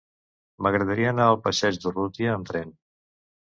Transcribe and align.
M'agradaria 0.65 1.11
anar 1.11 1.29
al 1.33 1.39
passeig 1.49 1.79
d'Urrutia 1.87 2.35
amb 2.41 2.51
tren. 2.53 2.77